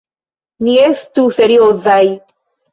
Ni 0.67 0.73
estu 0.85 1.27
seriozaj! 1.37 2.05